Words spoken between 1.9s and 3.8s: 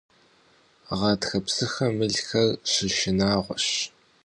мылхэр щышынагъуэщ.